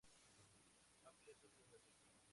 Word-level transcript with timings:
Amplias 1.05 1.37
zonas 1.41 1.69
verdes. 1.69 1.83